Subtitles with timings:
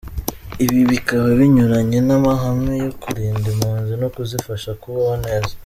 [0.63, 5.53] Ibi bikaba binyuranye n’amahame yo kurinda impunzi no kuzifasha kubaho neza.